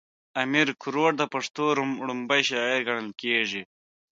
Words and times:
امير 0.41 0.67
کروړ 0.81 1.11
د 1.17 1.23
پښتو 1.33 1.63
ړومبی 1.77 2.41
شاعر 2.49 2.79
ګڼلی 2.87 3.13
کيږي 3.21 3.61